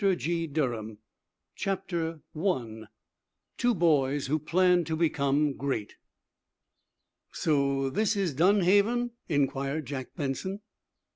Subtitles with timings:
[0.03, 0.97] Conclusion
[1.55, 2.83] CHAPTER I
[3.59, 5.93] TWO BOYS WHO PLANNED TO BECOME GREAT
[7.31, 10.61] "So this is Dunhaven?" inquired Jack Benson.